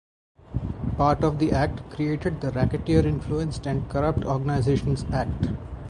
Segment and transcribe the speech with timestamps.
[0.97, 5.49] Part of the Act created the Racketeer Influenced and Corrupt Organizations Act.